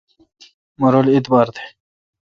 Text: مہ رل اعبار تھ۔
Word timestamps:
مہ 0.79 0.87
رل 0.93 1.07
اعبار 1.13 1.47
تھ۔ 1.55 1.61